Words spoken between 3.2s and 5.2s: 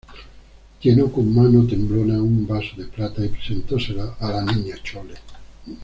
y presentóselo a la Niña Chole